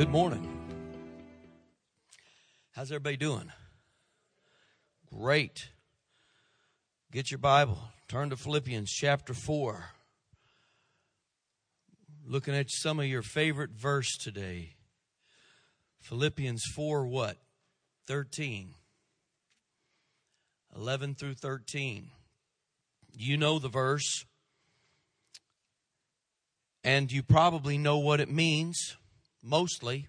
[0.00, 0.48] Good morning.
[2.70, 3.52] How's everybody doing?
[5.12, 5.68] Great.
[7.12, 7.78] Get your Bible.
[8.08, 9.90] Turn to Philippians chapter 4.
[12.26, 14.76] Looking at some of your favorite verse today.
[16.00, 17.36] Philippians 4 what?
[18.06, 18.70] 13.
[20.74, 22.08] 11 through 13.
[23.12, 24.24] You know the verse.
[26.82, 28.96] And you probably know what it means,
[29.42, 30.06] mostly.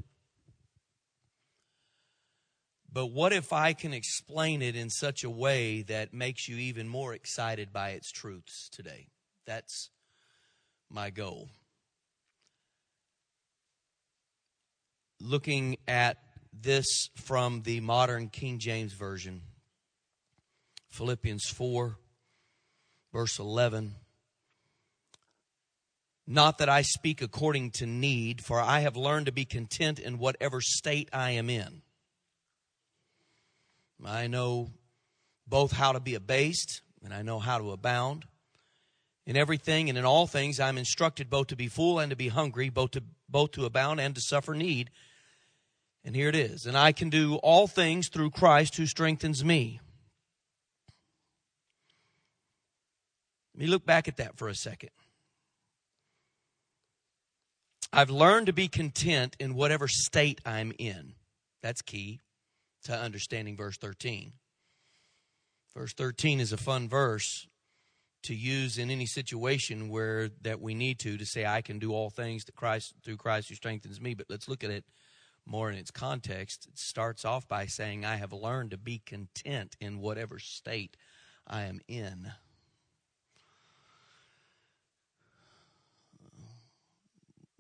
[2.94, 6.90] But what if I can explain it in such a way that makes you even
[6.90, 9.08] more excited by its truths today?
[9.46, 9.90] That's
[10.90, 11.50] my goal.
[15.22, 16.18] Looking at
[16.52, 19.42] this from the modern King James Version,
[20.90, 21.96] Philippians 4,
[23.14, 23.96] verse 11.
[26.32, 30.18] Not that I speak according to need, for I have learned to be content in
[30.18, 31.82] whatever state I am in.
[34.06, 34.70] I know
[35.46, 38.24] both how to be abased and I know how to abound.
[39.26, 42.30] In everything and in all things, I'm instructed both to be full and to be
[42.30, 44.90] hungry, both to, both to abound and to suffer need.
[46.06, 46.66] And here it is.
[46.66, 49.82] And I can do all things through Christ who strengthens me.
[53.54, 54.92] Let me look back at that for a second.
[57.94, 61.14] I've learned to be content in whatever state I'm in.
[61.62, 62.22] That's key
[62.86, 64.34] to understanding verse 13.
[65.76, 67.48] Verse 13 is a fun verse
[68.24, 71.92] to use in any situation where that we need to to say I can do
[71.94, 74.86] all things that Christ through Christ who strengthens me but let's look at it
[75.46, 79.76] more in its context it starts off by saying I have learned to be content
[79.82, 80.96] in whatever state
[81.48, 82.32] I am in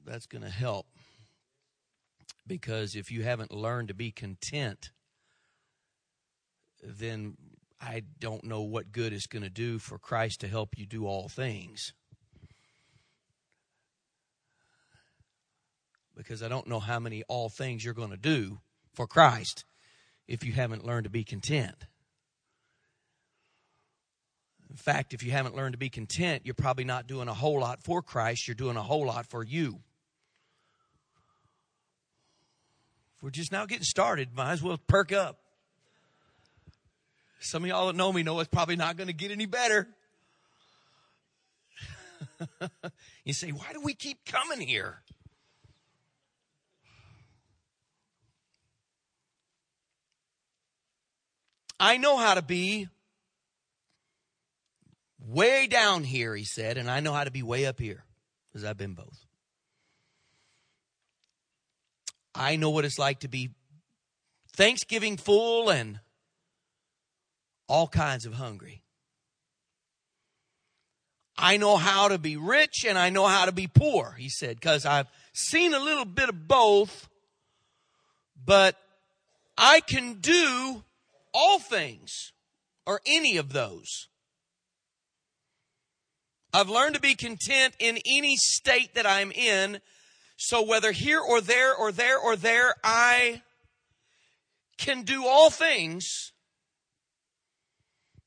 [0.05, 0.87] that's going to help
[2.47, 4.91] because if you haven't learned to be content
[6.83, 7.35] then
[7.79, 11.07] I don't know what good it's going to do for Christ to help you do
[11.07, 11.93] all things.
[16.15, 18.59] Because I don't know how many all things you're going to do
[18.93, 19.65] for Christ
[20.27, 21.85] if you haven't learned to be content.
[24.69, 27.59] In fact, if you haven't learned to be content, you're probably not doing a whole
[27.59, 29.79] lot for Christ, you're doing a whole lot for you.
[33.21, 35.37] We're just now getting started, might as well perk up.
[37.39, 39.87] Some of y'all that know me know it's probably not going to get any better.
[43.23, 45.01] you say, why do we keep coming here?
[51.79, 52.87] I know how to be
[55.19, 58.03] way down here, he said, and I know how to be way up here
[58.47, 59.25] because I've been both.
[62.33, 63.51] I know what it's like to be
[64.55, 65.99] Thanksgiving full and
[67.67, 68.83] all kinds of hungry.
[71.37, 74.57] I know how to be rich and I know how to be poor, he said,
[74.57, 77.09] because I've seen a little bit of both,
[78.45, 78.75] but
[79.57, 80.83] I can do
[81.33, 82.33] all things
[82.85, 84.07] or any of those.
[86.53, 89.79] I've learned to be content in any state that I'm in.
[90.43, 93.43] So whether here or there or there or there, I
[94.79, 96.31] can do all things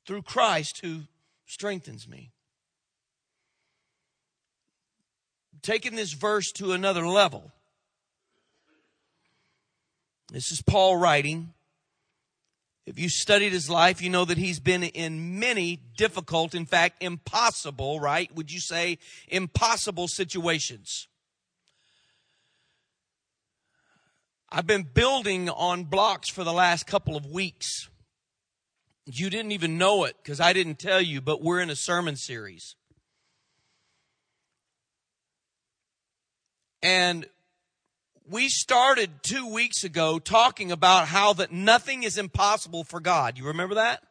[0.06, 1.00] through Christ who
[1.44, 2.30] strengthens me.
[5.60, 7.50] Taking this verse to another level.
[10.32, 11.52] This is Paul writing.
[12.86, 17.02] If you studied his life, you know that he's been in many difficult, in fact,
[17.02, 18.32] impossible, right?
[18.36, 21.08] Would you say impossible situations?
[24.56, 27.88] I've been building on blocks for the last couple of weeks.
[29.04, 32.14] You didn't even know it because I didn't tell you, but we're in a sermon
[32.14, 32.76] series.
[36.84, 37.26] And
[38.30, 43.36] we started two weeks ago talking about how that nothing is impossible for God.
[43.36, 44.04] You remember that?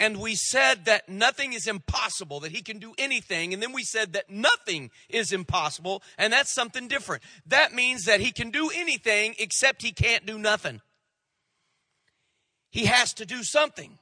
[0.00, 3.54] And we said that nothing is impossible, that he can do anything.
[3.54, 7.22] And then we said that nothing is impossible, and that's something different.
[7.46, 10.80] That means that he can do anything except he can't do nothing
[12.70, 13.98] he has to do something.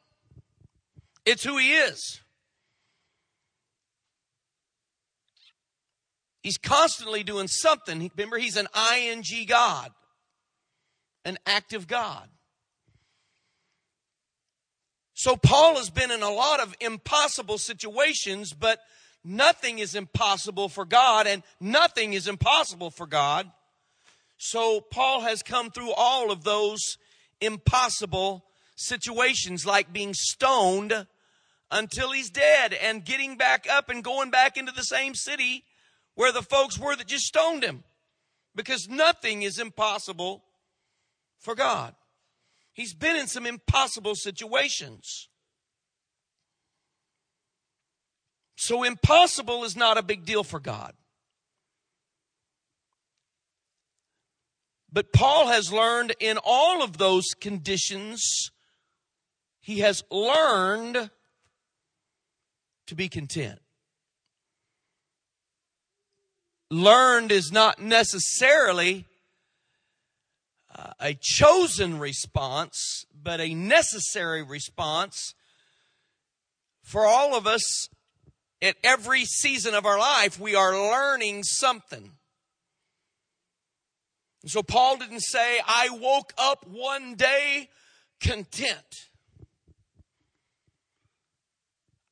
[1.25, 2.21] It's who he is.
[6.43, 8.11] He's constantly doing something.
[8.17, 9.91] Remember, he's an ing God,
[11.25, 12.29] an active God.
[15.19, 18.79] So Paul has been in a lot of impossible situations, but
[19.25, 23.50] nothing is impossible for God, and nothing is impossible for God.
[24.37, 26.99] So Paul has come through all of those
[27.41, 28.44] impossible
[28.76, 31.09] situations, like being stoned
[31.69, 35.64] until he's dead and getting back up and going back into the same city
[36.14, 37.82] where the folks were that just stoned him.
[38.55, 40.44] Because nothing is impossible
[41.41, 41.97] for God.
[42.79, 45.29] He's been in some impossible situations.
[48.57, 50.95] So impossible is not a big deal for God.
[54.93, 58.53] But Paul has learned in all of those conditions,
[59.61, 61.11] he has learned
[62.87, 63.59] to be content.
[66.71, 69.08] Learned is not necessarily
[71.01, 75.35] a chosen response, but a necessary response
[76.83, 77.89] for all of us
[78.63, 80.39] at every season of our life.
[80.39, 82.13] We are learning something.
[84.47, 87.69] So Paul didn't say, I woke up one day
[88.21, 89.09] content.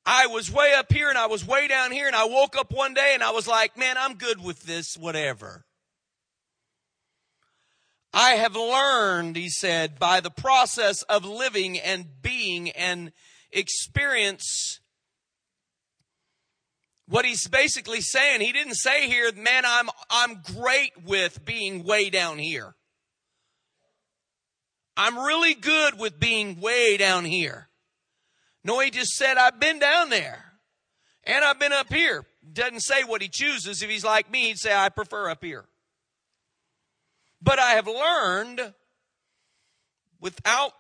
[0.05, 2.73] I was way up here and I was way down here and I woke up
[2.73, 5.66] one day and I was like, man, I'm good with this, whatever.
[8.13, 13.13] I have learned, he said, by the process of living and being and
[13.53, 14.81] experience
[17.09, 18.41] what he's basically saying.
[18.41, 22.75] He didn't say here, man, I'm, I'm great with being way down here.
[24.97, 27.69] I'm really good with being way down here.
[28.65, 30.47] No, he just said, I've been down there
[31.25, 32.25] and I've been up here.
[32.53, 33.83] Doesn't say what he chooses.
[33.83, 35.67] If he's like me, he'd say, I prefer up here.
[37.41, 38.75] But I have learned
[40.21, 40.73] without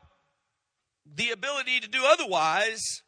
[1.04, 3.02] the ability to do otherwise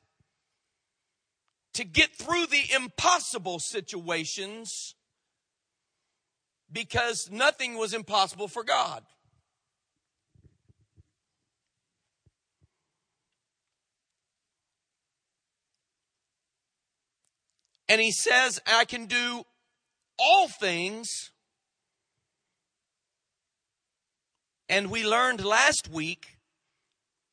[1.75, 4.95] to get through the impossible situations
[6.71, 9.05] because nothing was impossible for God.
[17.89, 19.45] And he says, I can do
[20.19, 21.31] all things.
[24.69, 26.39] And we learned last week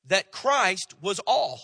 [0.08, 1.60] that Christ was all.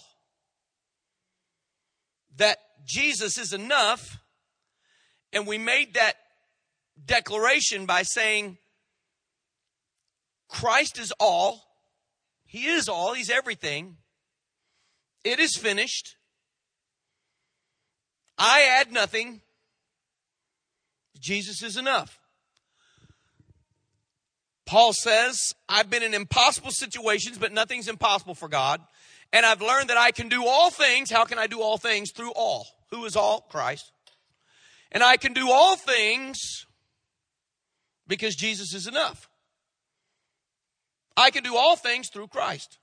[2.37, 4.17] That Jesus is enough.
[5.31, 6.15] And we made that
[7.05, 8.57] declaration by saying,
[10.49, 11.63] Christ is all.
[12.45, 13.13] He is all.
[13.13, 13.97] He's everything.
[15.23, 16.15] It is finished.
[18.37, 19.41] I add nothing.
[21.19, 22.20] Jesus is enough.
[24.71, 28.79] Paul says, I've been in impossible situations, but nothing's impossible for God.
[29.33, 31.11] And I've learned that I can do all things.
[31.11, 32.11] How can I do all things?
[32.11, 32.65] Through all.
[32.89, 33.41] Who is all?
[33.41, 33.91] Christ.
[34.93, 36.65] And I can do all things
[38.07, 39.29] because Jesus is enough.
[41.17, 42.77] I can do all things through Christ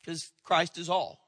[0.00, 1.18] because Christ is all.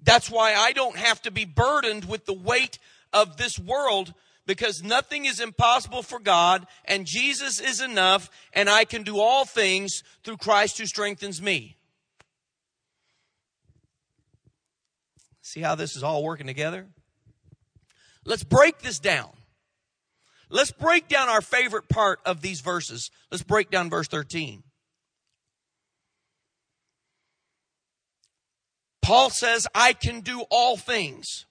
[0.00, 2.78] That's why I don't have to be burdened with the weight
[3.12, 4.14] of this world
[4.48, 9.44] because nothing is impossible for God and Jesus is enough and I can do all
[9.44, 11.76] things through Christ who strengthens me.
[15.42, 16.86] See how this is all working together?
[18.24, 19.28] Let's break this down.
[20.48, 23.10] Let's break down our favorite part of these verses.
[23.30, 24.62] Let's break down verse 13.
[29.02, 31.44] Paul says, I can do all things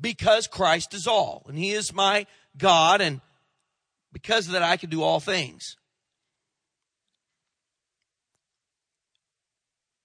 [0.00, 2.26] because Christ is all, and He is my
[2.56, 3.20] God, and
[4.12, 5.76] because of that, I can do all things.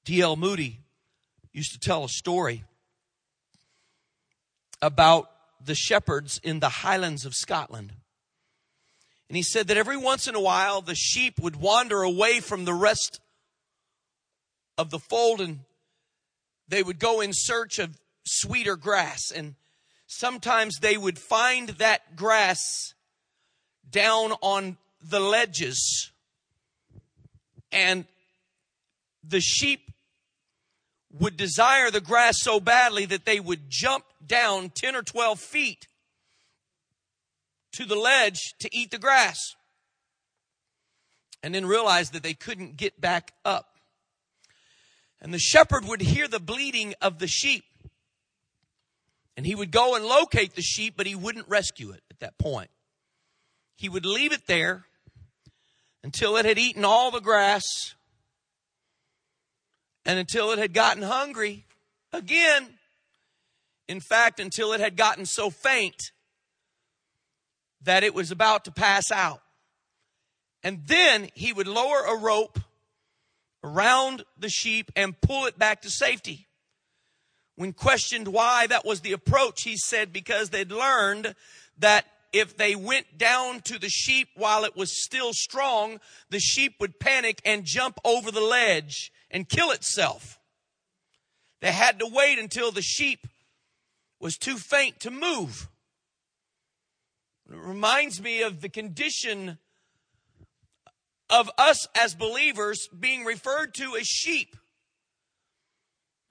[0.04, 0.36] D.L.
[0.36, 0.80] Moody
[1.54, 2.64] used to tell a story
[4.82, 5.30] about
[5.64, 7.94] the shepherds in the highlands of Scotland.
[9.30, 12.66] And he said that every once in a while the sheep would wander away from
[12.66, 13.22] the rest
[14.78, 15.60] of the fold and
[16.68, 19.32] they would go in search of sweeter grass.
[19.32, 19.56] And
[20.12, 22.94] sometimes they would find that grass
[23.90, 26.12] down on the ledges.
[27.72, 28.06] And
[29.24, 29.92] the sheep
[31.18, 35.88] would desire the grass so badly that they would jump down 10 or 12 feet
[37.74, 39.56] to the ledge to eat the grass
[41.42, 43.78] and then realize that they couldn't get back up.
[45.22, 47.64] And the shepherd would hear the bleating of the sheep.
[49.42, 52.38] And he would go and locate the sheep, but he wouldn't rescue it at that
[52.38, 52.70] point.
[53.76, 54.86] He would leave it there
[56.04, 57.64] until it had eaten all the grass
[60.06, 61.66] and until it had gotten hungry
[62.14, 62.78] again.
[63.88, 66.12] In fact, until it had gotten so faint
[67.82, 69.42] that it was about to pass out.
[70.62, 72.60] And then he would lower a rope
[73.64, 76.46] around the sheep and pull it back to safety.
[77.62, 81.36] When questioned why that was the approach, he said because they'd learned
[81.78, 86.00] that if they went down to the sheep while it was still strong,
[86.32, 90.40] the sheep would panic and jump over the ledge and kill itself.
[91.60, 93.28] They had to wait until the sheep
[94.20, 95.68] was too faint to move.
[97.48, 99.60] It reminds me of the condition
[101.30, 104.56] of us as believers being referred to as sheep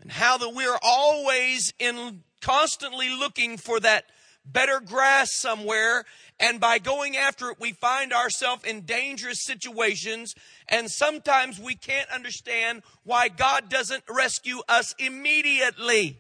[0.01, 4.05] and how that we're always in constantly looking for that
[4.45, 6.05] better grass somewhere.
[6.39, 10.35] And by going after it we find ourselves in dangerous situations.
[10.69, 16.19] And sometimes we can't understand why God doesn't rescue us immediately.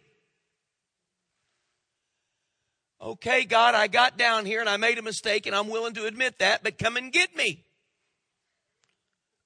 [3.02, 6.04] Okay, God, I got down here and I made a mistake and I'm willing to
[6.04, 7.64] admit that, but come and get me.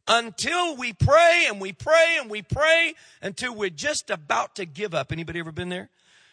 [0.06, 4.94] Until we pray and we pray and we pray until we're just about to give
[4.94, 5.10] up.
[5.10, 5.88] Anybody ever been there?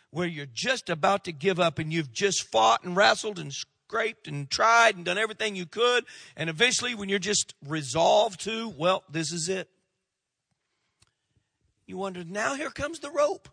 [0.10, 4.28] Where you're just about to give up and you've just fought and wrestled and scraped
[4.28, 6.04] and tried and done everything you could.
[6.36, 9.70] And eventually when you're just resolved to, well, this is it.
[11.86, 13.48] You wonder, now here comes the rope.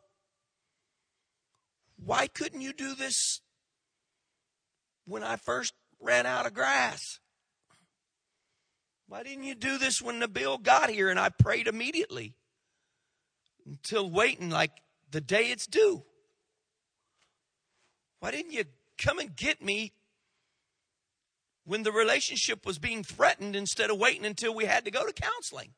[2.04, 3.40] Why couldn't you do this
[5.06, 7.18] when I first ran out of grass?
[9.08, 12.34] Why didn't you do this when the bill got here and I prayed immediately?
[13.66, 14.70] Until waiting like
[15.10, 16.04] the day it's due.
[18.20, 18.64] Why didn't you
[19.02, 19.92] come and get me
[21.64, 25.12] when the relationship was being threatened instead of waiting until we had to go to
[25.12, 25.70] counseling?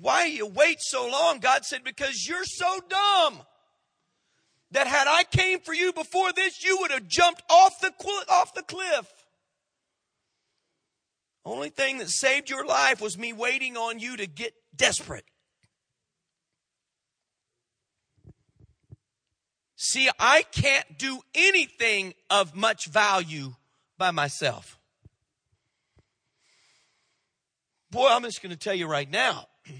[0.00, 1.40] Why you wait so long?
[1.40, 3.40] God said, because you're so dumb
[4.70, 7.92] that had I came for you before this, you would have jumped off the,
[8.28, 9.17] off the cliff.
[11.48, 15.24] Only thing that saved your life was me waiting on you to get desperate.
[19.76, 23.54] See, I can't do anything of much value
[23.96, 24.78] by myself.
[27.90, 29.46] Boy, I'm just going to tell you right now.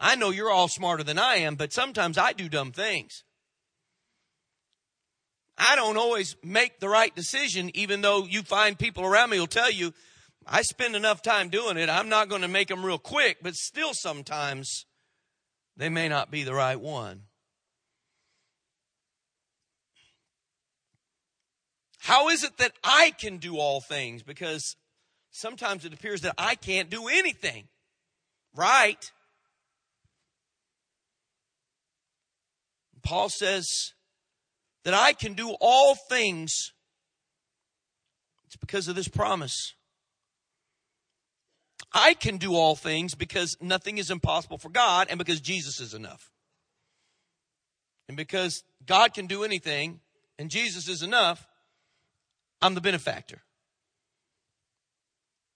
[0.00, 3.24] I know you're all smarter than I am, but sometimes I do dumb things.
[5.56, 9.46] I don't always make the right decision, even though you find people around me will
[9.46, 9.94] tell you,
[10.48, 11.90] I spend enough time doing it.
[11.90, 14.86] I'm not going to make them real quick, but still sometimes
[15.76, 17.22] they may not be the right one.
[21.98, 24.22] How is it that I can do all things?
[24.22, 24.76] Because
[25.30, 27.68] sometimes it appears that I can't do anything
[28.54, 29.12] right.
[33.02, 33.92] Paul says,
[34.84, 36.72] that I can do all things,
[38.46, 39.74] it's because of this promise.
[41.92, 45.94] I can do all things because nothing is impossible for God and because Jesus is
[45.94, 46.30] enough.
[48.08, 50.00] And because God can do anything
[50.38, 51.46] and Jesus is enough,
[52.60, 53.42] I'm the benefactor.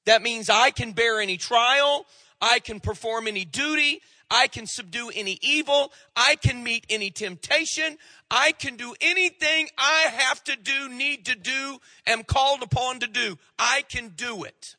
[0.06, 2.06] That means I can bear any trial,
[2.40, 4.00] I can perform any duty,
[4.32, 5.92] I can subdue any evil.
[6.16, 7.98] I can meet any temptation.
[8.30, 13.06] I can do anything I have to do, need to do, am called upon to
[13.06, 13.36] do.
[13.58, 14.76] I can do it.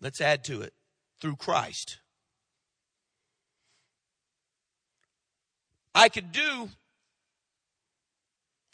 [0.00, 0.72] Let's add to it
[1.20, 1.98] through Christ.
[5.94, 6.68] I could do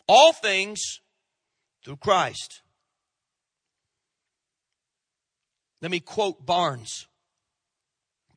[0.06, 1.00] all things
[1.84, 2.60] through Christ.
[5.80, 7.06] Let me quote Barnes.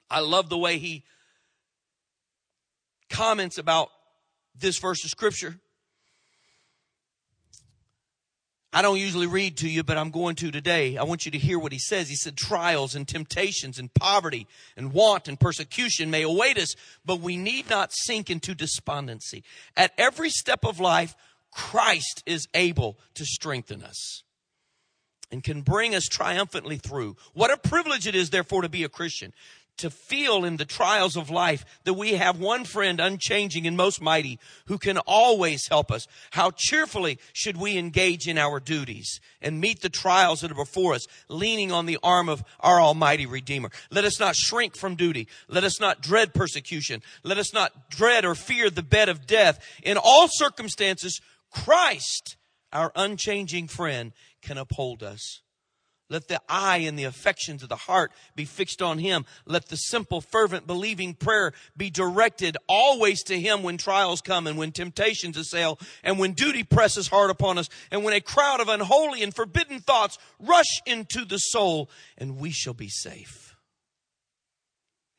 [0.10, 1.04] I love the way he
[3.10, 3.90] comments about
[4.56, 5.60] this verse of scripture.
[8.74, 10.98] I don't usually read to you, but I'm going to today.
[10.98, 12.10] I want you to hear what he says.
[12.10, 14.46] He said, trials and temptations and poverty
[14.76, 19.44] and want and persecution may await us, but we need not sink into despondency.
[19.78, 21.16] At every step of life,
[21.52, 24.24] Christ is able to strengthen us
[25.32, 27.16] and can bring us triumphantly through.
[27.34, 29.34] What a privilege it is, therefore, to be a Christian.
[29.78, 34.02] To feel in the trials of life that we have one friend unchanging and most
[34.02, 36.08] mighty who can always help us.
[36.32, 40.96] How cheerfully should we engage in our duties and meet the trials that are before
[40.96, 43.70] us, leaning on the arm of our Almighty Redeemer.
[43.92, 45.28] Let us not shrink from duty.
[45.48, 47.04] Let us not dread persecution.
[47.24, 49.60] Let us not dread or fear the bed of death.
[49.84, 51.20] In all circumstances,
[51.52, 52.36] Christ,
[52.74, 55.42] our unchanging friend, can uphold us.
[56.10, 59.26] Let the eye and the affections of the heart be fixed on Him.
[59.46, 64.58] Let the simple, fervent, believing prayer be directed always to Him when trials come and
[64.58, 68.70] when temptations assail and when duty presses hard upon us and when a crowd of
[68.70, 73.56] unholy and forbidden thoughts rush into the soul and we shall be safe.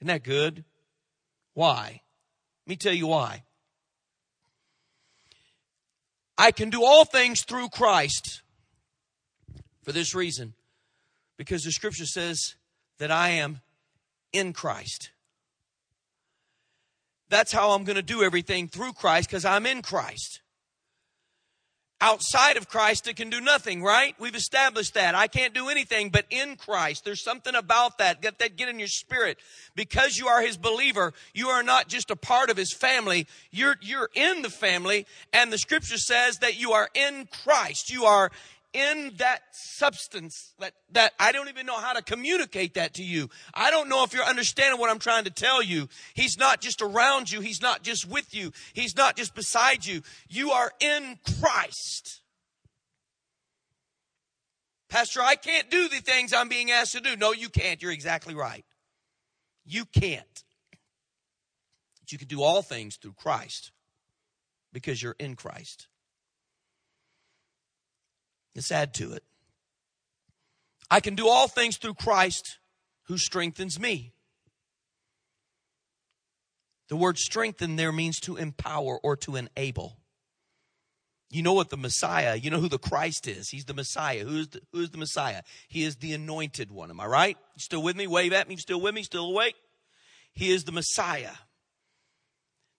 [0.01, 0.65] Isn't that good?
[1.53, 2.01] Why?
[2.67, 3.43] Let me tell you why.
[6.39, 8.41] I can do all things through Christ
[9.83, 10.55] for this reason
[11.39, 12.57] because the scripture says
[12.99, 13.63] that I am
[14.33, 15.11] in Christ.
[17.31, 20.41] That's how I'm going to do everything through Christ because I'm in Christ.
[22.01, 24.15] Outside of Christ, it can do nothing, right?
[24.21, 25.17] We've established that.
[25.17, 27.05] I can't do anything but in Christ.
[27.05, 28.23] There's something about that.
[28.23, 29.37] Get that get in your spirit.
[29.75, 33.27] Because you are his believer, you are not just a part of his family.
[33.51, 35.07] You're, you're in the family.
[35.33, 37.91] And the scripture says that you are in Christ.
[37.91, 38.31] You are
[38.79, 43.29] in that substance that, that I don't even know how to communicate that to you.
[43.53, 45.89] I don't know if you're understanding what I'm trying to tell you.
[46.15, 47.41] He's not just around you.
[47.41, 48.53] He's not just with you.
[48.73, 50.03] He's not just beside you.
[50.29, 52.23] You are in Christ.
[54.89, 57.17] Pastor, I can't do the things I'm being asked to do.
[57.17, 57.83] No, you can't.
[57.83, 58.65] You're exactly right.
[59.67, 60.45] You can't.
[62.01, 63.73] But you can do all things through Christ
[64.73, 65.88] because you're in Christ.
[68.55, 69.23] Let's add to it.
[70.91, 72.59] I can do all things through Christ
[73.05, 74.13] who strengthens me.
[76.89, 79.99] The word strengthen there means to empower or to enable.
[81.31, 83.51] You know what the Messiah, you know who the Christ is.
[83.51, 84.25] He's the Messiah.
[84.25, 85.43] Who's the, who's the Messiah?
[85.69, 86.91] He is the anointed one.
[86.91, 87.37] Am I right?
[87.55, 88.07] You still with me?
[88.07, 88.57] Wave at me.
[88.57, 89.03] Still with me?
[89.03, 89.55] Still awake?
[90.33, 91.33] He is the Messiah.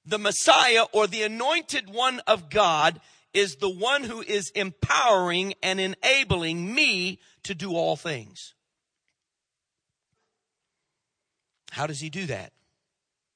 [0.04, 3.00] The Messiah or the anointed one of God
[3.34, 8.54] is the one who is empowering and enabling me to do all things.
[11.72, 12.52] How does he do that?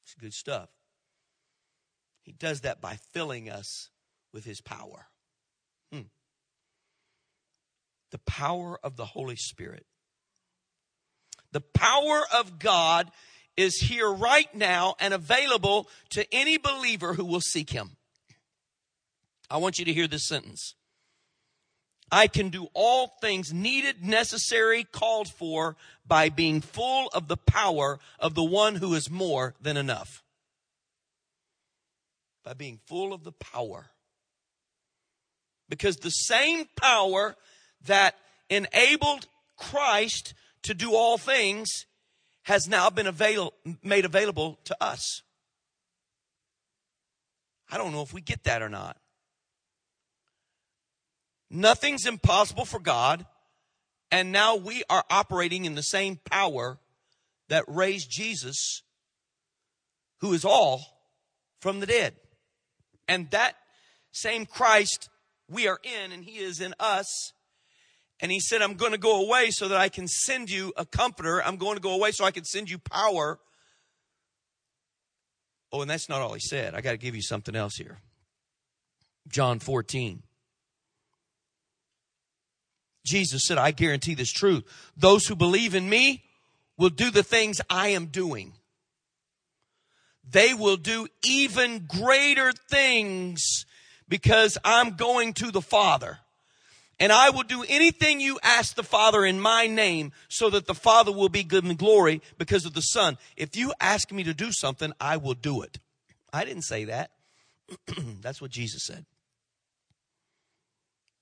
[0.04, 0.70] It's good stuff.
[2.24, 3.90] He does that by filling us
[4.34, 5.08] with his power.
[5.92, 6.08] Hmm.
[8.12, 9.86] The power of the Holy Spirit.
[11.52, 13.12] The power of God
[13.56, 17.98] is here right now and available to any believer who will seek him.
[19.54, 20.74] I want you to hear this sentence.
[22.12, 25.76] I can do all things needed, necessary, called for
[26.08, 30.24] by being full of the power of the one who is more than enough.
[32.44, 33.92] By being full of the power.
[35.70, 37.36] Because the same power
[37.86, 38.16] that
[38.50, 41.86] enabled Christ to do all things
[42.46, 45.22] has now been avail- made available to us.
[47.70, 48.98] I don't know if we get that or not.
[51.54, 53.28] Nothing's impossible for God.
[54.12, 56.80] And now we are operating in the same power
[57.48, 58.82] that raised Jesus,
[60.20, 60.82] who is all,
[61.62, 62.16] from the dead.
[63.08, 63.56] And that
[64.12, 65.10] same Christ
[65.48, 67.34] we are in, and He is in us.
[68.20, 70.86] And He said, I'm going to go away so that I can send you a
[70.86, 71.44] comforter.
[71.44, 73.40] I'm going to go away so I can send you power.
[75.72, 76.74] Oh, and that's not all He said.
[76.74, 78.00] I got to give you something else here.
[79.28, 80.24] John 14.
[83.06, 84.64] Jesus said, I guarantee this truth.
[84.96, 86.24] Those who believe in me
[86.78, 88.54] will do the things I am doing.
[90.30, 93.66] They will do even greater things
[94.08, 96.20] because I'm going to the Father.
[97.00, 100.76] And I will do anything you ask the Father in my name so that the
[100.76, 103.18] Father will be given glory because of the Son.
[103.36, 105.80] If you ask me to do something, I will do it.
[106.32, 107.12] I didn't say that.
[108.22, 109.06] That's what Jesus said.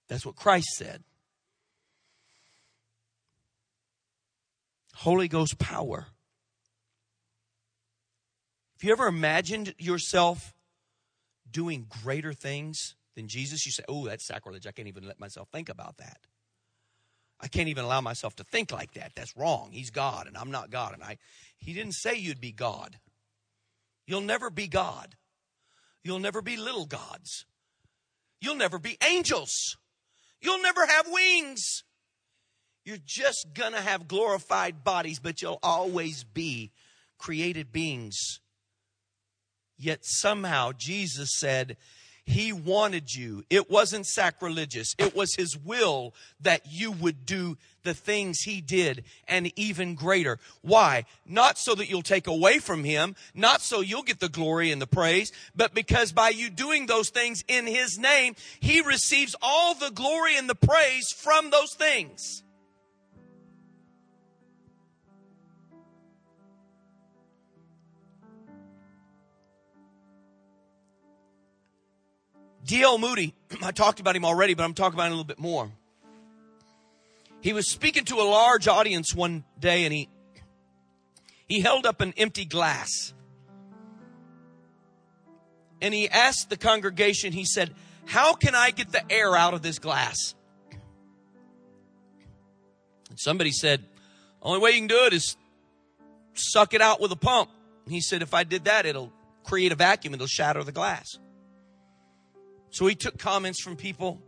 [0.08, 1.04] That's what Christ said.
[5.02, 6.06] Holy Ghost power.
[8.74, 10.54] Have you ever imagined yourself
[11.50, 13.66] doing greater things than Jesus?
[13.66, 14.68] You say, oh, that's sacrilege.
[14.68, 16.20] I can't even let myself think about that.
[17.40, 19.14] I can't even allow myself to think like that.
[19.16, 19.70] That's wrong.
[19.72, 20.94] He's God and I'm not God.
[20.94, 21.18] And I
[21.58, 23.00] he didn't say you'd be God.
[24.06, 25.16] You'll never be God.
[26.04, 27.48] You'll never be little gods.
[28.40, 29.78] You'll never be angels.
[30.42, 31.84] You'll never have wings.
[32.84, 36.72] You're just going to have glorified bodies, but you'll always be
[37.17, 38.39] created beings.
[39.78, 41.78] Yet somehow Jesus said,
[42.26, 43.44] he wanted you.
[43.50, 44.96] It wasn't sacrilegious.
[44.98, 50.39] It was His will that you would do the things He did and even greater.
[50.62, 51.06] Why?
[51.26, 54.82] Not so that you'll take away from Him, not so you'll get the glory and
[54.82, 59.74] the praise, but because by you doing those things in His name, He receives all
[59.74, 62.44] the glory and the praise from those things.
[72.72, 73.00] D.L.
[73.00, 75.70] Moody, I talked about him already, but I'm talking about him a little bit more.
[77.42, 80.08] He was speaking to a large audience one day and he,
[81.48, 83.14] he held up an empty glass.
[85.82, 87.74] And he asked the congregation, he said,
[88.06, 90.34] How can I get the air out of this glass?
[93.10, 93.84] And somebody said,
[94.42, 95.36] Only way you can do it is
[96.36, 97.50] suck it out with a pump.
[97.84, 99.12] And he said, If I did that, it'll
[99.44, 101.18] create a vacuum, it'll shatter the glass.
[102.72, 104.22] So he took comments from people.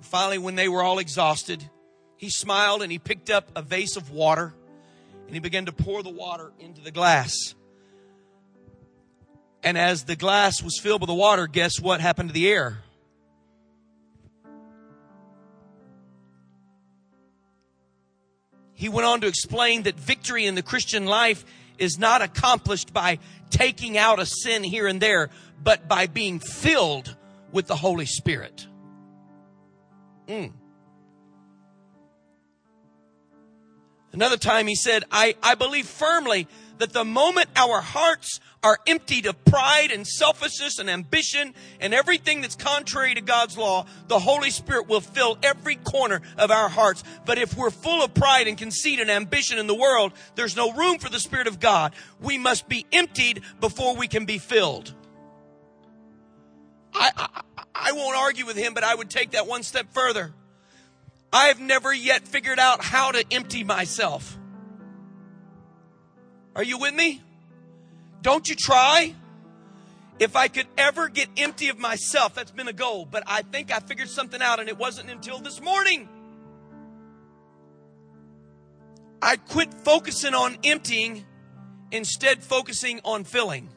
[0.00, 1.68] Finally, when they were all exhausted,
[2.16, 4.54] he smiled and he picked up a vase of water
[5.26, 7.34] and he began to pour the water into the glass.
[9.64, 12.78] And as the glass was filled with the water, guess what happened to the air?
[18.74, 21.44] He went on to explain that victory in the Christian life
[21.78, 23.18] is not accomplished by
[23.50, 25.30] taking out a sin here and there,
[25.62, 27.16] but by being filled
[27.54, 28.66] with the Holy Spirit.
[30.28, 30.52] Mm.
[34.12, 36.46] Another time he said, I, I believe firmly
[36.78, 42.40] that the moment our hearts are emptied of pride and selfishness and ambition and everything
[42.40, 47.04] that's contrary to God's law, the Holy Spirit will fill every corner of our hearts.
[47.24, 50.72] But if we're full of pride and conceit and ambition in the world, there's no
[50.72, 51.94] room for the Spirit of God.
[52.20, 54.92] We must be emptied before we can be filled.
[56.94, 57.42] I, I,
[57.74, 60.32] I won't argue with him, but I would take that one step further.
[61.32, 64.38] I have never yet figured out how to empty myself.
[66.54, 67.20] Are you with me?
[68.22, 69.14] Don't you try?
[70.20, 73.72] If I could ever get empty of myself, that's been a goal, but I think
[73.72, 76.08] I figured something out and it wasn't until this morning.
[79.20, 81.24] I quit focusing on emptying,
[81.90, 83.70] instead focusing on filling.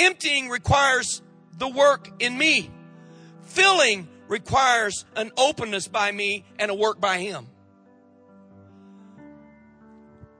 [0.00, 1.20] Emptying requires
[1.58, 2.70] the work in me.
[3.42, 7.46] Filling requires an openness by me and a work by Him.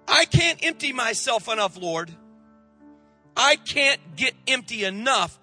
[0.09, 2.11] I can't empty myself enough, Lord.
[3.37, 5.39] I can't get empty enough.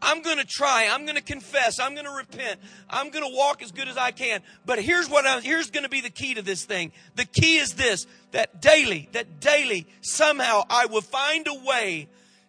[0.00, 0.88] I'm going to try.
[0.92, 1.80] I'm going to confess.
[1.80, 2.60] I'm going to repent.
[2.88, 4.40] I'm going to walk as good as I can.
[4.64, 6.92] But here's what I, here's going to be the key to this thing.
[7.16, 12.08] The key is this, that daily, that daily, somehow I will find a way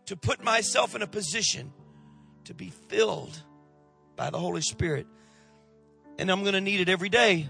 [0.09, 1.71] to put myself in a position
[2.43, 3.43] to be filled
[4.15, 5.05] by the Holy Spirit.
[6.17, 7.47] And I'm going to need it every day.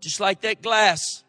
[0.00, 1.22] Just like that glass.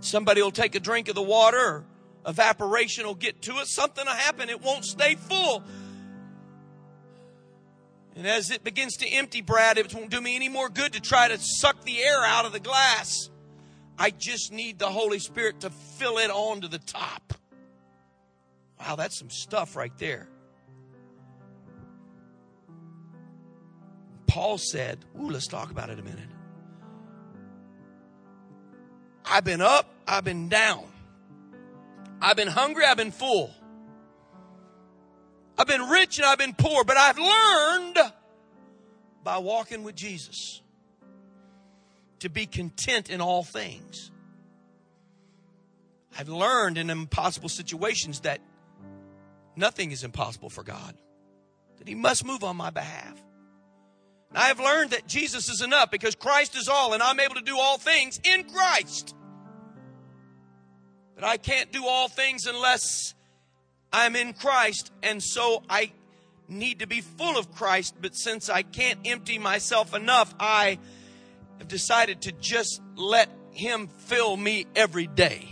[0.00, 1.86] Somebody will take a drink of the water,
[2.26, 5.64] evaporation will get to it, something will happen, it won't stay full.
[8.14, 11.00] And as it begins to empty, Brad, it won't do me any more good to
[11.00, 13.30] try to suck the air out of the glass.
[13.98, 17.34] I just need the Holy Spirit to fill it on to the top.
[18.80, 20.28] Wow, that's some stuff right there.
[24.26, 26.28] Paul said, Ooh, let's talk about it a minute.
[29.24, 30.86] I've been up, I've been down.
[32.20, 33.54] I've been hungry, I've been full.
[35.58, 38.12] I've been rich and I've been poor, but I've learned
[39.22, 40.62] by walking with Jesus
[42.22, 44.12] to be content in all things.
[46.16, 48.40] I've learned in impossible situations that
[49.56, 50.94] nothing is impossible for God,
[51.78, 53.20] that He must move on my behalf.
[54.34, 57.42] I have learned that Jesus is enough because Christ is all and I'm able to
[57.42, 59.14] do all things in Christ.
[61.16, 63.14] But I can't do all things unless
[63.92, 64.90] I'm in Christ.
[65.02, 65.92] And so I
[66.48, 67.96] need to be full of Christ.
[68.00, 70.78] But since I can't empty myself enough, I
[71.62, 75.48] have decided to just let Him fill me every day.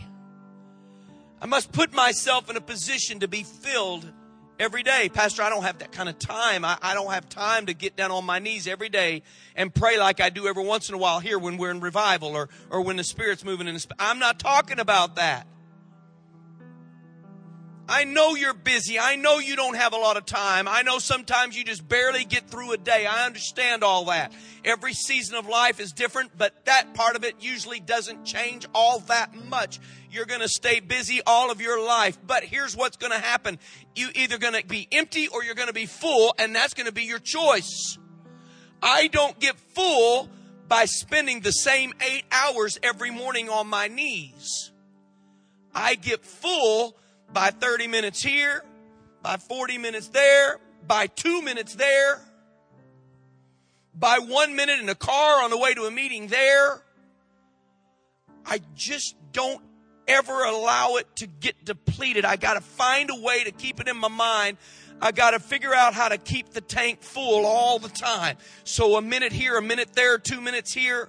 [1.40, 4.10] I must put myself in a position to be filled
[4.58, 5.08] every day.
[5.12, 6.64] Pastor, I don't have that kind of time.
[6.64, 9.22] I, I, don't have time to get down on my knees every day
[9.54, 12.34] and pray like I do every once in a while here when we're in revival
[12.34, 14.00] or, or when the Spirit's moving in the Spirit.
[14.00, 15.46] I'm not talking about that.
[17.90, 19.00] I know you're busy.
[19.00, 20.68] I know you don't have a lot of time.
[20.68, 23.04] I know sometimes you just barely get through a day.
[23.04, 24.32] I understand all that.
[24.64, 29.00] Every season of life is different, but that part of it usually doesn't change all
[29.08, 29.80] that much.
[30.08, 32.16] You're going to stay busy all of your life.
[32.24, 33.58] But here's what's going to happen.
[33.96, 36.86] You either going to be empty or you're going to be full, and that's going
[36.86, 37.98] to be your choice.
[38.80, 40.30] I don't get full
[40.68, 44.70] by spending the same eight hours every morning on my knees.
[45.74, 46.96] I get full
[47.32, 48.64] by 30 minutes here,
[49.22, 52.20] by 40 minutes there, by two minutes there,
[53.94, 56.82] by one minute in a car on the way to a meeting there.
[58.44, 59.62] I just don't
[60.08, 62.24] ever allow it to get depleted.
[62.24, 64.56] I got to find a way to keep it in my mind.
[65.00, 68.36] I got to figure out how to keep the tank full all the time.
[68.64, 71.08] So a minute here, a minute there, two minutes here,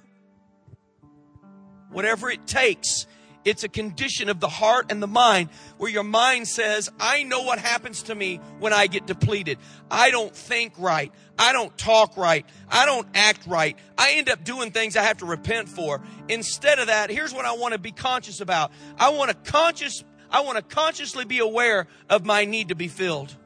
[1.90, 3.06] whatever it takes.
[3.44, 7.42] It's a condition of the heart and the mind where your mind says, I know
[7.42, 9.58] what happens to me when I get depleted.
[9.90, 11.12] I don't think right.
[11.38, 12.46] I don't talk right.
[12.68, 13.76] I don't act right.
[13.98, 16.00] I end up doing things I have to repent for.
[16.28, 18.70] Instead of that, here's what I want to be conscious about.
[18.96, 22.88] I want to conscious, I want to consciously be aware of my need to be
[22.88, 23.36] filled.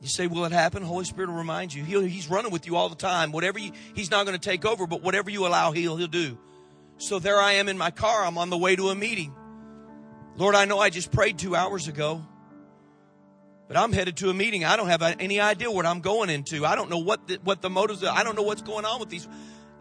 [0.00, 0.82] You say, will it happen?
[0.82, 1.84] Holy Spirit will remind you.
[1.84, 3.32] He'll, he's running with you all the time.
[3.32, 6.38] Whatever you, he's not going to take over, but whatever you allow, he'll, he'll do.
[6.98, 8.24] So there I am in my car.
[8.24, 9.34] I'm on the way to a meeting.
[10.36, 12.24] Lord, I know I just prayed two hours ago,
[13.66, 14.64] but I'm headed to a meeting.
[14.64, 16.64] I don't have any idea what I'm going into.
[16.66, 18.16] I don't know what the, what the motives are.
[18.16, 19.28] I don't know what's going on with these.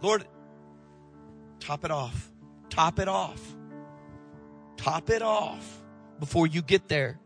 [0.02, 0.26] Lord,
[1.60, 2.32] top it off.
[2.70, 3.42] Top it off.
[4.78, 5.82] Top it off
[6.20, 7.20] before you get there.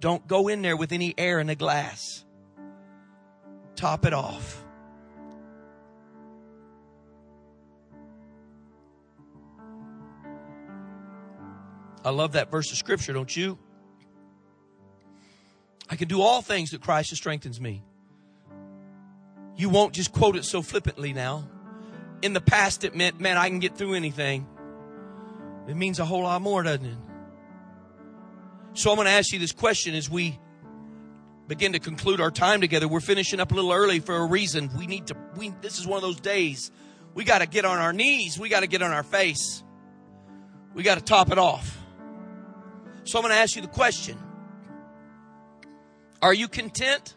[0.00, 2.24] Don't go in there with any air in a glass.
[3.74, 4.64] Top it off.
[12.04, 13.58] I love that verse of scripture, don't you?
[15.90, 17.82] I can do all things that Christ strengthens me.
[19.56, 21.48] You won't just quote it so flippantly now.
[22.22, 24.46] In the past, it meant, man, I can get through anything.
[25.66, 26.96] It means a whole lot more, doesn't it?
[28.74, 30.38] So I'm going to ask you this question as we
[31.48, 32.86] begin to conclude our time together.
[32.86, 34.70] We're finishing up a little early for a reason.
[34.78, 36.70] We need to, we, this is one of those days.
[37.14, 38.38] We got to get on our knees.
[38.38, 39.64] We got to get on our face.
[40.74, 41.76] We got to top it off.
[43.08, 44.18] So I'm going to ask you the question
[46.20, 47.14] Are you content?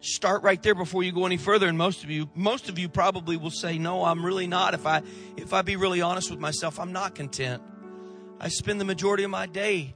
[0.00, 1.68] Start right there before you go any further.
[1.68, 4.74] And most of you, most of you probably will say, no, I'm really not.
[4.74, 5.02] If I,
[5.36, 7.62] if I be really honest with myself, I'm not content.
[8.40, 9.94] I spend the majority of my day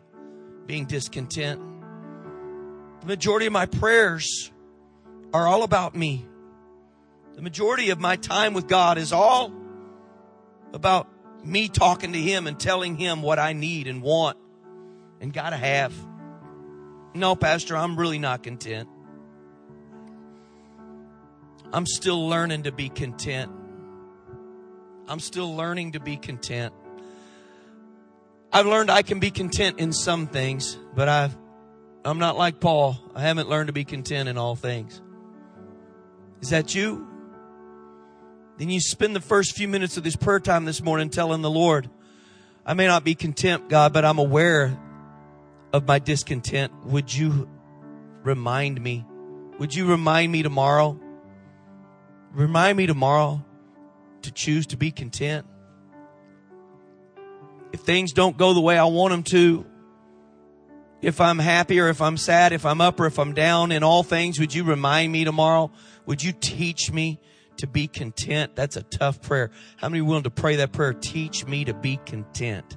[0.66, 1.60] being discontent.
[3.00, 4.52] The majority of my prayers
[5.34, 6.24] are all about me.
[7.34, 9.65] The majority of my time with God is all
[10.72, 11.08] about
[11.44, 14.36] me talking to him and telling him what I need and want
[15.20, 15.92] and gotta have.
[17.14, 18.88] No, Pastor, I'm really not content.
[21.72, 23.50] I'm still learning to be content.
[25.08, 26.74] I'm still learning to be content.
[28.52, 31.36] I've learned I can be content in some things, but I've,
[32.04, 32.96] I'm not like Paul.
[33.14, 35.00] I haven't learned to be content in all things.
[36.40, 37.06] Is that you?
[38.58, 41.50] Then you spend the first few minutes of this prayer time this morning telling the
[41.50, 41.90] Lord,
[42.64, 44.78] I may not be content, God, but I'm aware
[45.72, 46.72] of my discontent.
[46.86, 47.48] Would you
[48.22, 49.04] remind me?
[49.58, 50.98] Would you remind me tomorrow?
[52.32, 53.44] Remind me tomorrow
[54.22, 55.46] to choose to be content.
[57.72, 59.66] If things don't go the way I want them to,
[61.02, 63.82] if I'm happy or if I'm sad, if I'm up or if I'm down in
[63.82, 65.70] all things, would you remind me tomorrow?
[66.06, 67.20] Would you teach me
[67.58, 68.54] to be content.
[68.54, 69.50] That's a tough prayer.
[69.76, 70.92] How many willing to pray that prayer?
[70.92, 72.76] Teach me to be content.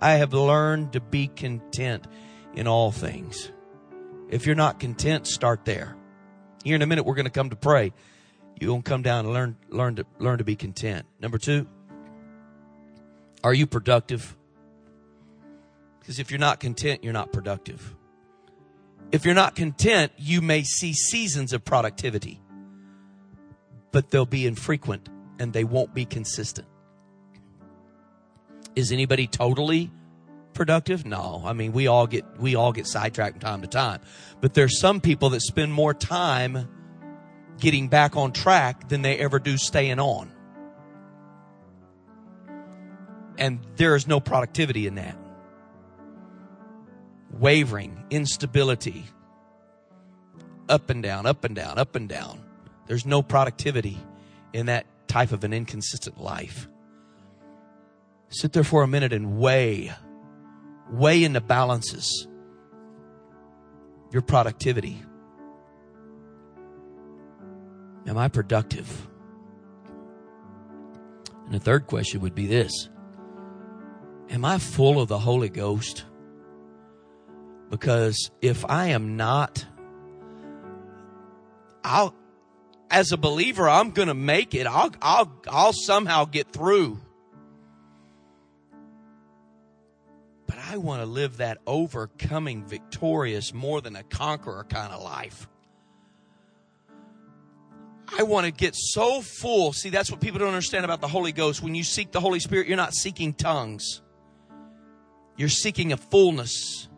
[0.00, 2.06] I have learned to be content
[2.54, 3.50] in all things.
[4.28, 5.96] If you're not content, start there.
[6.64, 7.92] Here in a minute, we're going to come to pray.
[8.60, 11.06] You're going to come down and learn, learn to, learn to be content.
[11.20, 11.66] Number two,
[13.42, 14.36] are you productive?
[16.00, 17.94] Because if you're not content, you're not productive.
[19.10, 22.40] If you're not content, you may see seasons of productivity
[23.92, 26.66] but they'll be infrequent and they won't be consistent.
[28.76, 29.90] Is anybody totally
[30.52, 31.06] productive?
[31.06, 31.42] No.
[31.44, 34.00] I mean, we all get we all get sidetracked from time to time.
[34.40, 36.68] But there's some people that spend more time
[37.58, 40.32] getting back on track than they ever do staying on.
[43.36, 45.16] And there is no productivity in that.
[47.30, 49.04] Wavering, instability,
[50.68, 52.47] up and down, up and down, up and down.
[52.88, 53.98] There's no productivity
[54.52, 56.68] in that type of an inconsistent life.
[58.30, 59.92] Sit there for a minute and weigh,
[60.90, 62.26] weigh in the balances
[64.10, 65.02] your productivity.
[68.06, 69.06] Am I productive?
[71.44, 72.88] And the third question would be this
[74.30, 76.04] Am I full of the Holy Ghost?
[77.70, 79.64] Because if I am not,
[81.84, 82.14] I'll,
[82.90, 84.66] as a believer, I'm going to make it.
[84.66, 86.98] I'll, I'll, I'll somehow get through.
[90.46, 95.48] But I want to live that overcoming, victorious, more than a conqueror kind of life.
[98.16, 99.74] I want to get so full.
[99.74, 101.62] See, that's what people don't understand about the Holy Ghost.
[101.62, 104.00] When you seek the Holy Spirit, you're not seeking tongues.
[105.36, 106.88] You're seeking a fullness.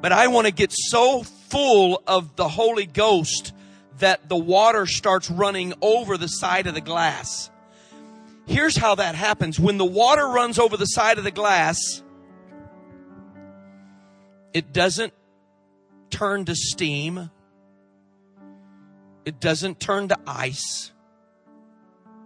[0.00, 3.52] But I want to get so full of the Holy Ghost
[3.98, 7.50] that the water starts running over the side of the glass.
[8.46, 9.60] Here's how that happens.
[9.60, 12.02] When the water runs over the side of the glass,
[14.54, 15.12] it doesn't
[16.10, 17.30] turn to steam.
[19.24, 20.92] It doesn't turn to ice.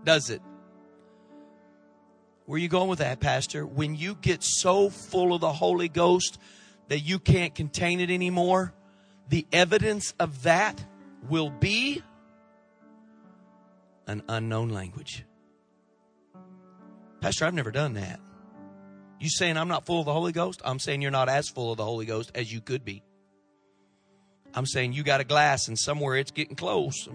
[0.05, 0.41] Does it?
[2.47, 3.67] Where you going with that, Pastor?
[3.67, 6.39] When you get so full of the Holy Ghost
[6.89, 8.73] that you can't contain it anymore,
[9.29, 10.85] the evidence of that
[11.29, 12.03] will be
[14.07, 15.25] an unknown language.
[17.21, 18.21] Pastor, I've never done that.
[19.21, 20.61] You saying I'm not full of the Holy Ghost?
[20.65, 23.05] I'm saying you're not as full of the Holy Ghost as you could be.
[24.55, 27.09] I'm saying you got a glass and somewhere it's getting close.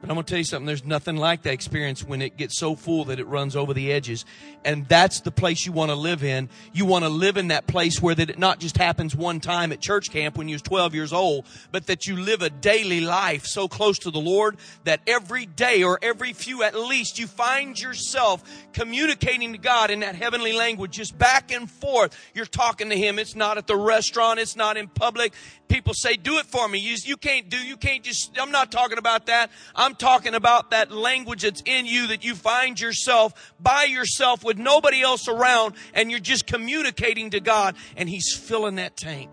[0.00, 0.66] But I'm going to tell you something.
[0.66, 3.90] There's nothing like that experience when it gets so full that it runs over the
[3.92, 4.24] edges.
[4.64, 6.48] And that's the place you want to live in.
[6.72, 9.72] You want to live in that place where that it not just happens one time
[9.72, 13.00] at church camp when you was 12 years old, but that you live a daily
[13.00, 17.26] life so close to the Lord that every day or every few at least you
[17.26, 22.16] find yourself communicating to God in that heavenly language, just back and forth.
[22.34, 23.18] You're talking to Him.
[23.18, 24.40] It's not at the restaurant.
[24.40, 25.32] It's not in public.
[25.68, 26.78] People say, do it for me.
[26.78, 29.50] You, you can't do, you can't just, I'm not talking about that.
[29.94, 35.02] Talking about that language that's in you that you find yourself by yourself with nobody
[35.02, 39.30] else around and you're just communicating to God and He's filling that tank.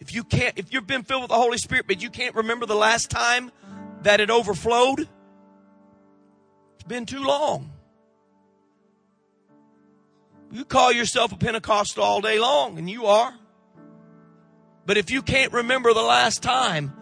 [0.00, 2.66] If you can't, if you've been filled with the Holy Spirit, but you can't remember
[2.66, 3.52] the last time
[4.02, 5.00] that it overflowed,
[6.74, 7.70] it's been too long.
[10.50, 13.32] You call yourself a Pentecostal all day long, and you are.
[14.86, 16.92] But if you can't remember the last time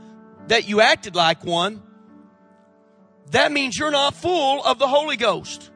[0.49, 1.83] that you acted like one,
[3.31, 5.71] that means you're not full of the Holy Ghost.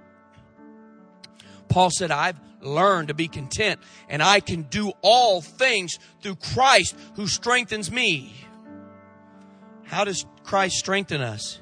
[1.69, 6.97] Paul said, I've learned to be content and I can do all things through Christ
[7.15, 8.35] who strengthens me.
[9.85, 11.61] How does Christ strengthen us?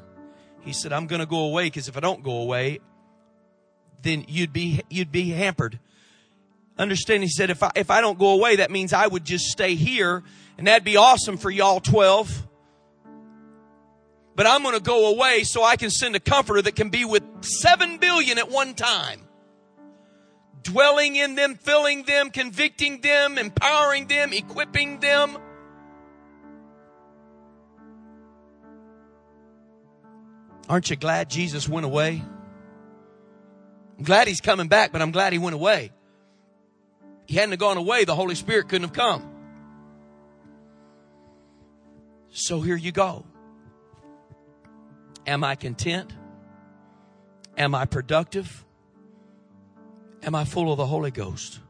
[0.61, 2.81] He said, I'm going to go away because if I don't go away,
[4.03, 5.79] then you'd be, you'd be hampered.
[6.79, 9.47] Understand, he said, if I, if I don't go away, that means I would just
[9.47, 10.23] stay here
[10.59, 12.47] and that'd be awesome for y'all 12
[14.41, 17.05] but I'm going to go away so I can send a comforter that can be
[17.05, 19.21] with 7 billion at one time.
[20.63, 25.37] Dwelling in them, filling them, convicting them, empowering them, equipping them.
[30.71, 32.23] Aren't you glad Jesus went away?
[33.99, 35.93] I'm glad he's coming back, but I'm glad he went away.
[37.27, 39.35] He hadn't gone away, the Holy Spirit couldn't have come.
[42.31, 43.27] So here you go.
[45.27, 46.13] Am I content?
[47.57, 48.65] Am I productive?
[50.23, 51.61] Am I full of the Holy Ghost?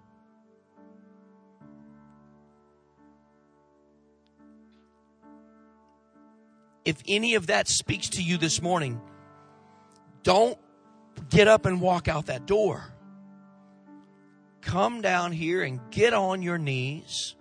[6.84, 9.00] If any of that speaks to you this morning,
[10.22, 10.58] don't
[11.28, 12.82] get up and walk out that door.
[14.60, 17.34] Come down here and get on your knees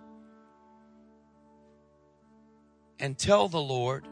[2.98, 4.06] and tell the Lord,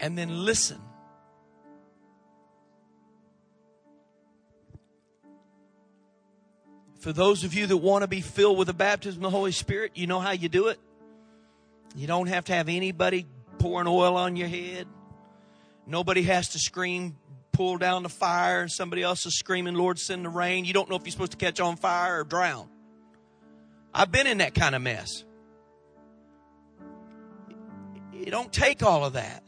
[0.00, 0.80] and then listen.
[7.00, 9.52] For those of you that want to be filled with the baptism of the Holy
[9.52, 10.78] Spirit, you know how you do it.
[11.96, 13.26] You don't have to have anybody
[13.58, 14.86] pouring oil on your head.
[15.86, 17.16] Nobody has to scream,
[17.52, 20.64] pull down the fire, and somebody else is screaming, Lord, send the rain.
[20.64, 22.68] You don't know if you're supposed to catch on fire or drown.
[23.94, 25.24] I've been in that kind of mess.
[28.12, 29.42] You don't take all of that.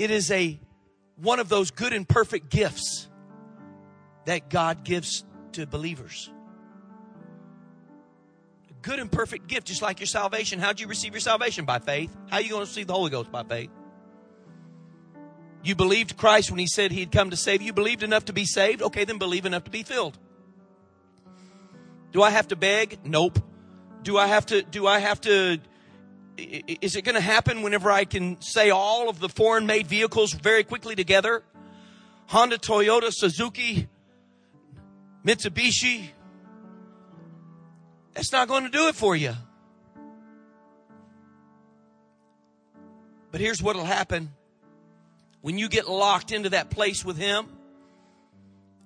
[0.00, 0.58] It is a
[1.16, 3.06] one of those good and perfect gifts
[4.24, 6.30] that God gives to believers.
[8.70, 10.58] A good and perfect gift, just like your salvation.
[10.58, 11.66] How'd you receive your salvation?
[11.66, 12.16] By faith.
[12.30, 13.30] How are you going to receive the Holy Ghost?
[13.30, 13.68] By faith.
[15.62, 17.66] You believed Christ when He said He'd come to save you.
[17.66, 18.80] You believed enough to be saved.
[18.80, 20.18] Okay, then believe enough to be filled.
[22.12, 23.00] Do I have to beg?
[23.04, 23.38] Nope.
[24.02, 25.60] Do I have to, do I have to
[26.80, 30.32] is it going to happen whenever I can say all of the foreign made vehicles
[30.32, 31.42] very quickly together?
[32.26, 33.88] Honda, Toyota, Suzuki,
[35.24, 36.10] Mitsubishi.
[38.14, 39.34] That's not going to do it for you.
[43.30, 44.30] But here's what will happen
[45.40, 47.46] when you get locked into that place with Him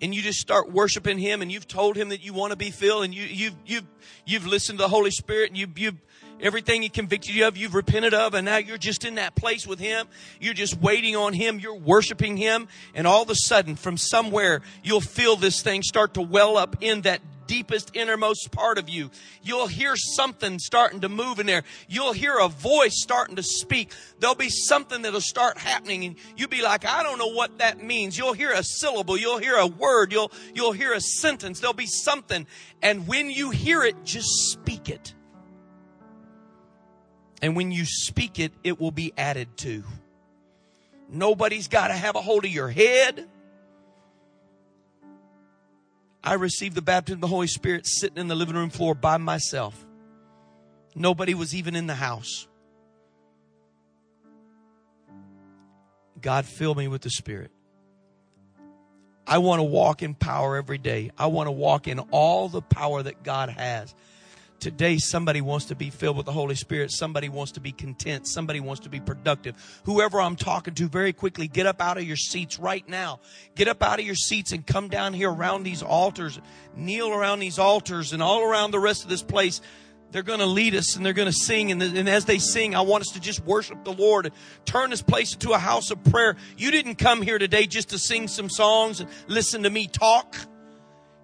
[0.00, 2.70] and you just start worshiping Him and you've told Him that you want to be
[2.70, 3.86] filled and you, you've, you've,
[4.26, 6.00] you've listened to the Holy Spirit and you, you've,
[6.40, 9.66] Everything He convicted you of, you've repented of, and now you're just in that place
[9.66, 10.08] with Him.
[10.40, 11.58] You're just waiting on Him.
[11.58, 12.68] You're worshiping Him.
[12.94, 16.76] And all of a sudden, from somewhere, you'll feel this thing start to well up
[16.80, 19.10] in that deepest, innermost part of you.
[19.42, 21.62] You'll hear something starting to move in there.
[21.88, 23.92] You'll hear a voice starting to speak.
[24.20, 27.82] There'll be something that'll start happening and you'll be like, I don't know what that
[27.82, 28.16] means.
[28.16, 29.16] You'll hear a syllable.
[29.16, 30.12] You'll hear a word.
[30.12, 31.60] You'll, you'll hear a sentence.
[31.60, 32.46] There'll be something.
[32.82, 35.14] And when you hear it, just speak it.
[37.42, 39.84] And when you speak it, it will be added to.
[41.08, 43.28] Nobody's got to have a hold of your head.
[46.24, 49.18] I received the baptism of the Holy Spirit sitting in the living room floor by
[49.18, 49.86] myself.
[50.94, 52.48] Nobody was even in the house.
[56.22, 57.50] God filled me with the Spirit.
[59.26, 61.10] I want to walk in power every day.
[61.18, 63.94] I want to walk in all the power that God has.
[64.64, 66.90] Today, somebody wants to be filled with the Holy Spirit.
[66.90, 68.26] Somebody wants to be content.
[68.26, 69.56] Somebody wants to be productive.
[69.84, 73.20] Whoever I'm talking to, very quickly, get up out of your seats right now.
[73.56, 76.40] Get up out of your seats and come down here around these altars.
[76.74, 79.60] Kneel around these altars and all around the rest of this place.
[80.12, 81.70] They're going to lead us and they're going to sing.
[81.70, 84.24] And, and as they sing, I want us to just worship the Lord.
[84.24, 84.34] and
[84.64, 86.36] Turn this place into a house of prayer.
[86.56, 90.34] You didn't come here today just to sing some songs and listen to me talk.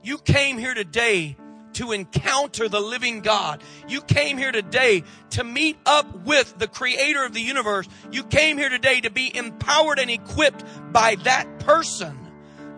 [0.02, 1.38] You came here today
[1.74, 3.62] to encounter the living God.
[3.88, 7.88] You came here today to meet up with the creator of the universe.
[8.10, 12.16] You came here today to be empowered and equipped by that person.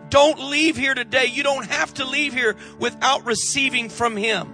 [0.09, 1.25] Don't leave here today.
[1.25, 4.53] You don't have to leave here without receiving from him.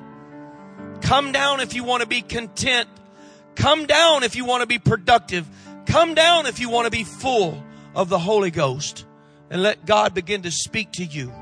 [1.02, 2.88] Come down if you want to be content.
[3.56, 5.48] Come down if you want to be productive.
[5.86, 7.62] Come down if you want to be full
[7.96, 9.06] of the Holy Ghost
[9.50, 11.34] and let God begin to speak to you.